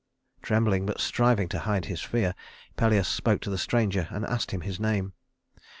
[0.41, 2.33] Trembling, but striving to hide his fear,
[2.75, 5.13] Pelias spoke to the stranger and asked him his name.